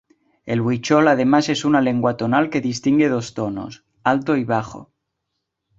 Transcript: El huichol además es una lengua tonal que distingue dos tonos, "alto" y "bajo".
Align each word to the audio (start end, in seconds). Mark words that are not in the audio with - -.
El 0.47 0.61
huichol 0.61 1.07
además 1.09 1.47
es 1.49 1.63
una 1.63 1.79
lengua 1.79 2.17
tonal 2.17 2.49
que 2.49 2.59
distingue 2.59 3.07
dos 3.07 3.35
tonos, 3.35 3.85
"alto" 4.03 4.35
y 4.35 4.43
"bajo". 4.43 4.91